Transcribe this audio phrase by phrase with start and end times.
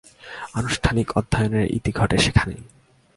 [0.59, 2.61] আনুষ্ঠানিক অধ্যয়নেরও ইতি ঘটে সেখানেই।